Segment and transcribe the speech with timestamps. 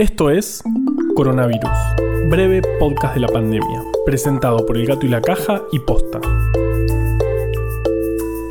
[0.00, 0.62] Esto es
[1.14, 1.68] Coronavirus,
[2.30, 6.18] breve podcast de la pandemia, presentado por El Gato y la Caja y Posta.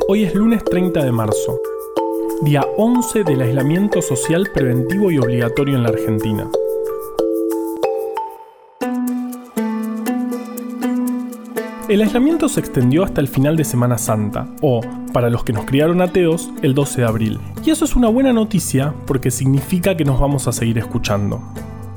[0.06, 1.60] Hoy es lunes 30 de marzo,
[2.42, 6.48] día 11 del aislamiento social preventivo y obligatorio en la Argentina.
[11.90, 14.80] El aislamiento se extendió hasta el final de Semana Santa, o,
[15.12, 17.40] para los que nos criaron ateos, el 12 de abril.
[17.64, 21.42] Y eso es una buena noticia porque significa que nos vamos a seguir escuchando.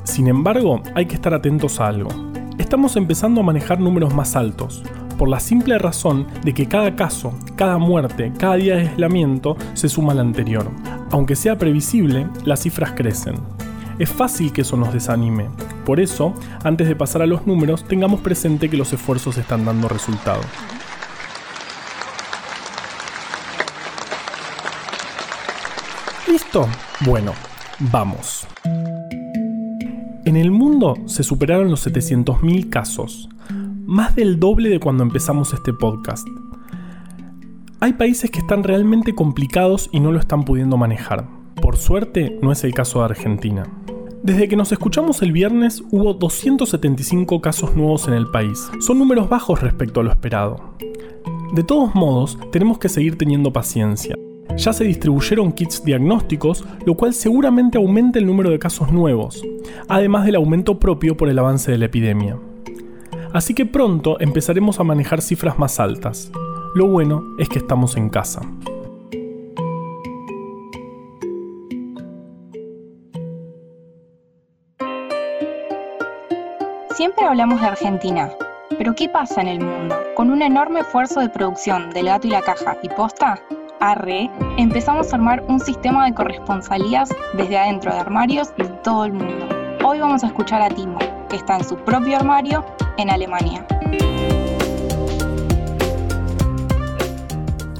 [0.03, 2.09] Sin embargo, hay que estar atentos a algo.
[2.57, 4.81] Estamos empezando a manejar números más altos,
[5.19, 9.89] por la simple razón de que cada caso, cada muerte, cada día de aislamiento se
[9.89, 10.71] suma al anterior.
[11.11, 13.35] Aunque sea previsible, las cifras crecen.
[13.99, 15.49] Es fácil que eso nos desanime,
[15.85, 16.33] por eso,
[16.63, 20.41] antes de pasar a los números, tengamos presente que los esfuerzos están dando resultado.
[26.27, 26.67] ¿Listo?
[27.05, 27.33] Bueno,
[27.79, 28.47] vamos.
[30.25, 33.29] En el mundo se superaron los 700.000 casos,
[33.85, 36.25] más del doble de cuando empezamos este podcast.
[37.81, 41.27] Hay países que están realmente complicados y no lo están pudiendo manejar.
[41.61, 43.67] Por suerte, no es el caso de Argentina.
[44.23, 48.69] Desde que nos escuchamos el viernes hubo 275 casos nuevos en el país.
[48.79, 50.75] Son números bajos respecto a lo esperado.
[51.53, 54.15] De todos modos, tenemos que seguir teniendo paciencia.
[54.55, 59.43] Ya se distribuyeron kits diagnósticos, lo cual seguramente aumenta el número de casos nuevos,
[59.89, 62.39] además del aumento propio por el avance de la epidemia.
[63.33, 66.31] Así que pronto empezaremos a manejar cifras más altas.
[66.75, 68.41] Lo bueno es que estamos en casa.
[76.95, 78.29] Siempre hablamos de Argentina,
[78.77, 79.95] pero ¿qué pasa en el mundo?
[80.15, 83.39] Con un enorme esfuerzo de producción del gato y la caja y posta,
[83.79, 89.13] arre, empezamos a armar un sistema de corresponsalías desde adentro de armarios de todo el
[89.13, 89.47] mundo.
[89.83, 90.99] Hoy vamos a escuchar a Timo,
[91.29, 92.63] que está en su propio armario
[92.97, 93.65] en Alemania.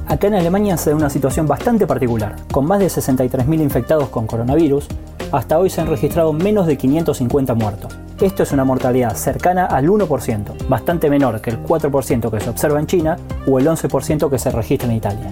[0.08, 2.36] Acá en Alemania se da una situación bastante particular.
[2.52, 4.88] Con más de 63.000 infectados con coronavirus,
[5.32, 7.96] hasta hoy se han registrado menos de 550 muertos.
[8.22, 12.80] Esto es una mortalidad cercana al 1%, bastante menor que el 4% que se observa
[12.80, 15.30] en China o el 11% que se registra en Italia.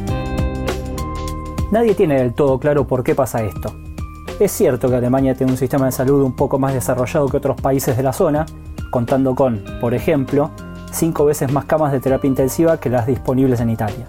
[1.71, 3.73] Nadie tiene del todo claro por qué pasa esto.
[4.39, 7.61] Es cierto que Alemania tiene un sistema de salud un poco más desarrollado que otros
[7.61, 8.45] países de la zona,
[8.89, 10.49] contando con, por ejemplo,
[10.91, 14.07] 5 veces más camas de terapia intensiva que las disponibles en Italia.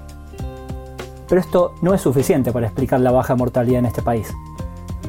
[1.28, 4.32] Pero esto no es suficiente para explicar la baja mortalidad en este país.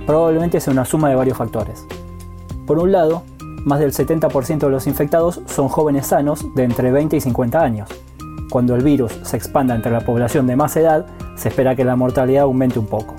[0.05, 1.85] Probablemente sea una suma de varios factores.
[2.67, 3.23] Por un lado,
[3.65, 7.89] más del 70% de los infectados son jóvenes sanos de entre 20 y 50 años.
[8.49, 11.95] Cuando el virus se expanda entre la población de más edad, se espera que la
[11.95, 13.15] mortalidad aumente un poco.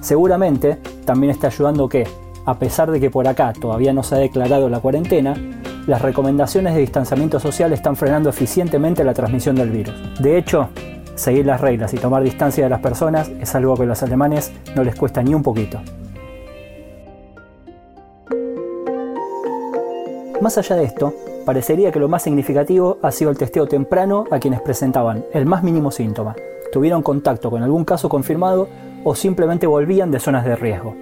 [0.00, 2.06] Seguramente también está ayudando que,
[2.44, 5.34] a pesar de que por acá todavía no se ha declarado la cuarentena,
[5.86, 9.94] las recomendaciones de distanciamiento social están frenando eficientemente la transmisión del virus.
[10.20, 10.68] De hecho,
[11.14, 14.52] seguir las reglas y tomar distancia de las personas es algo que a los alemanes
[14.76, 15.80] no les cuesta ni un poquito.
[20.40, 24.38] Más allá de esto, parecería que lo más significativo ha sido el testeo temprano a
[24.38, 26.36] quienes presentaban el más mínimo síntoma,
[26.72, 28.68] tuvieron contacto con algún caso confirmado
[29.02, 30.94] o simplemente volvían de zonas de riesgo.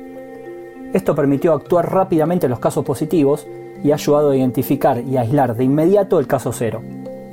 [0.95, 3.47] Esto permitió actuar rápidamente en los casos positivos
[3.85, 6.81] y ha ayudado a identificar y aislar de inmediato el caso cero,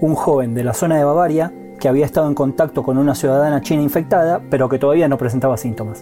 [0.02, 3.62] un joven de la zona de Bavaria que había estado en contacto con una ciudadana
[3.62, 6.02] china infectada pero que todavía no presentaba síntomas.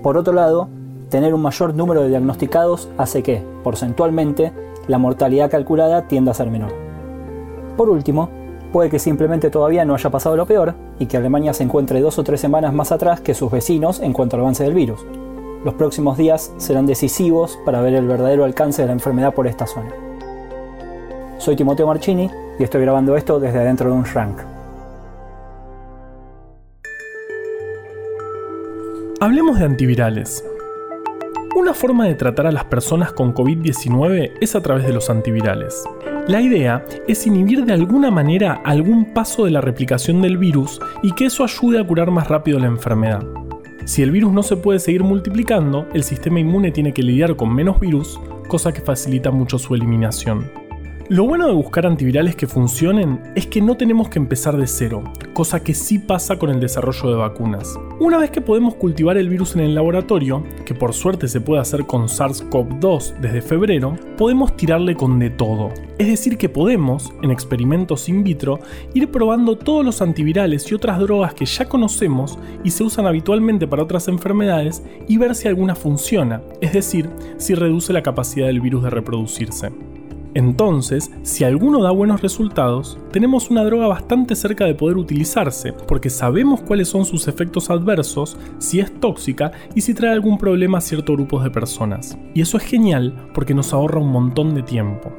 [0.00, 0.68] Por otro lado,
[1.08, 4.52] tener un mayor número de diagnosticados hace que, porcentualmente,
[4.88, 6.72] la mortalidad calculada tiende a ser menor.
[7.76, 8.30] Por último,
[8.72, 12.18] puede que simplemente todavía no haya pasado lo peor y que Alemania se encuentre dos
[12.18, 15.06] o tres semanas más atrás que sus vecinos en cuanto al avance del virus.
[15.64, 19.66] Los próximos días serán decisivos para ver el verdadero alcance de la enfermedad por esta
[19.66, 19.92] zona.
[21.38, 24.40] Soy Timoteo Marchini y estoy grabando esto desde adentro de un shrunk.
[29.20, 30.44] Hablemos de antivirales.
[31.68, 35.84] Una forma de tratar a las personas con COVID-19 es a través de los antivirales.
[36.26, 41.12] La idea es inhibir de alguna manera algún paso de la replicación del virus y
[41.12, 43.22] que eso ayude a curar más rápido la enfermedad.
[43.84, 47.54] Si el virus no se puede seguir multiplicando, el sistema inmune tiene que lidiar con
[47.54, 50.67] menos virus, cosa que facilita mucho su eliminación.
[51.10, 55.04] Lo bueno de buscar antivirales que funcionen es que no tenemos que empezar de cero,
[55.32, 57.80] cosa que sí pasa con el desarrollo de vacunas.
[57.98, 61.62] Una vez que podemos cultivar el virus en el laboratorio, que por suerte se puede
[61.62, 65.70] hacer con SARS-CoV-2 desde febrero, podemos tirarle con de todo.
[65.96, 68.60] Es decir, que podemos, en experimentos in vitro,
[68.92, 73.66] ir probando todos los antivirales y otras drogas que ya conocemos y se usan habitualmente
[73.66, 77.08] para otras enfermedades y ver si alguna funciona, es decir,
[77.38, 79.72] si reduce la capacidad del virus de reproducirse.
[80.38, 86.10] Entonces, si alguno da buenos resultados, tenemos una droga bastante cerca de poder utilizarse, porque
[86.10, 90.80] sabemos cuáles son sus efectos adversos, si es tóxica y si trae algún problema a
[90.80, 92.16] ciertos grupos de personas.
[92.34, 95.10] Y eso es genial porque nos ahorra un montón de tiempo.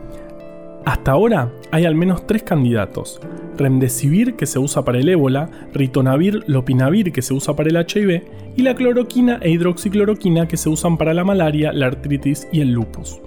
[0.86, 3.20] Hasta ahora hay al menos tres candidatos.
[3.58, 8.24] Remdesivir que se usa para el ébola, ritonavir, lopinavir que se usa para el HIV
[8.56, 12.72] y la cloroquina e hidroxicloroquina que se usan para la malaria, la artritis y el
[12.72, 13.20] lupus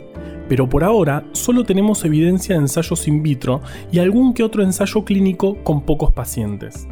[0.53, 5.03] pero por ahora solo tenemos evidencia de ensayos in vitro y algún que otro ensayo
[5.03, 6.87] clínico con pocos pacientes.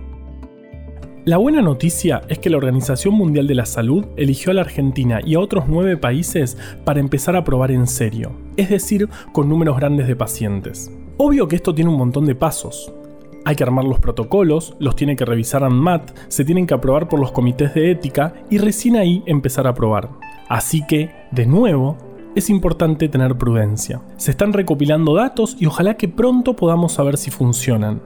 [1.27, 5.21] La buena noticia es que la Organización Mundial de la Salud eligió a la Argentina
[5.23, 9.77] y a otros nueve países para empezar a probar en serio, es decir, con números
[9.77, 10.91] grandes de pacientes.
[11.19, 12.91] Obvio que esto tiene un montón de pasos.
[13.45, 17.21] Hay que armar los protocolos, los tiene que revisar ANMAT, se tienen que aprobar por
[17.21, 20.09] los comités de ética y recién ahí empezar a probar.
[20.49, 21.99] Así que, de nuevo,
[22.35, 24.01] es importante tener prudencia.
[24.17, 28.01] Se están recopilando datos y ojalá que pronto podamos saber si funcionan.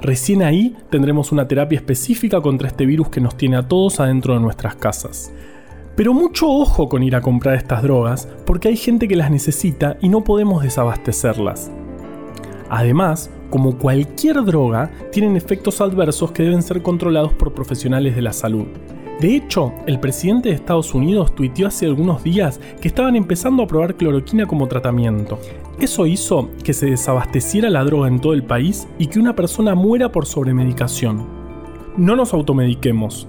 [0.00, 4.34] Recién ahí tendremos una terapia específica contra este virus que nos tiene a todos adentro
[4.34, 5.32] de nuestras casas.
[5.96, 9.96] Pero mucho ojo con ir a comprar estas drogas porque hay gente que las necesita
[10.00, 11.70] y no podemos desabastecerlas.
[12.68, 18.32] Además, como cualquier droga, tienen efectos adversos que deben ser controlados por profesionales de la
[18.32, 18.66] salud.
[19.20, 23.66] De hecho, el presidente de Estados Unidos tuiteó hace algunos días que estaban empezando a
[23.66, 25.38] probar cloroquina como tratamiento.
[25.78, 29.74] Eso hizo que se desabasteciera la droga en todo el país y que una persona
[29.74, 31.26] muera por sobremedicación.
[31.96, 33.28] No nos automediquemos.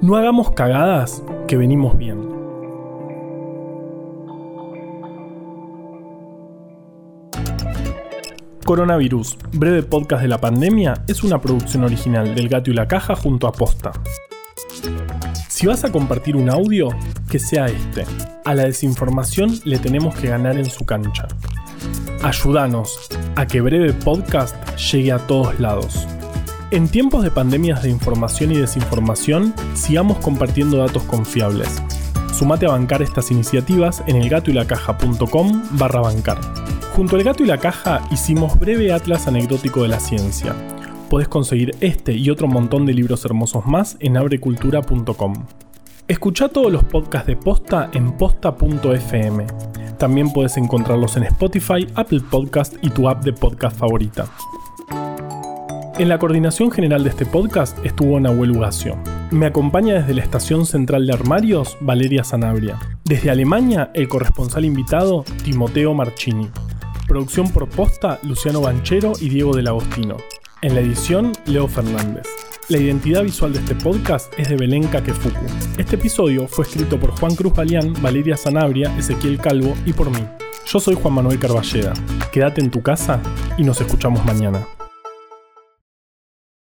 [0.00, 2.32] No hagamos cagadas que venimos bien.
[8.64, 13.16] Coronavirus, breve podcast de la pandemia, es una producción original del Gato y la Caja
[13.16, 13.92] junto a Posta.
[15.62, 16.88] Si vas a compartir un audio,
[17.30, 18.04] que sea este.
[18.44, 21.28] A la desinformación le tenemos que ganar en su cancha.
[22.20, 22.98] Ayúdanos
[23.36, 26.08] a que Breve Podcast llegue a todos lados.
[26.72, 31.80] En tiempos de pandemias de información y desinformación, sigamos compartiendo datos confiables.
[32.34, 36.40] Sumate a bancar estas iniciativas en elgatoylacaja.com barra bancar.
[36.96, 40.56] Junto al gato y la caja hicimos breve atlas anecdótico de la ciencia
[41.12, 45.46] podés conseguir este y otro montón de libros hermosos más en abrecultura.com.
[46.08, 49.46] Escucha todos los podcasts de Posta en posta.fm.
[49.98, 54.24] También puedes encontrarlos en Spotify, Apple Podcast y tu app de podcast favorita.
[55.98, 58.96] En la coordinación general de este podcast estuvo Nahuel Ugacio.
[59.32, 62.78] Me acompaña desde la estación central de armarios Valeria Sanabria.
[63.04, 66.48] Desde Alemania, el corresponsal invitado Timoteo Marchini.
[67.06, 70.16] Producción por posta Luciano Banchero y Diego del Agostino.
[70.62, 72.22] En la edición, Leo Fernández.
[72.68, 75.44] La identidad visual de este podcast es de Belén Kakefuku.
[75.76, 80.24] Este episodio fue escrito por Juan Cruz Balián, Valeria Sanabria, Ezequiel Calvo y por mí.
[80.64, 81.92] Yo soy Juan Manuel Carballeda.
[82.30, 83.20] Quédate en tu casa
[83.58, 84.64] y nos escuchamos mañana.